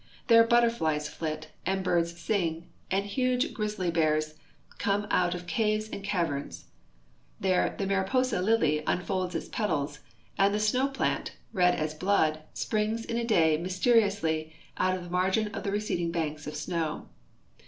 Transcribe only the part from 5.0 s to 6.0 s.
out of caves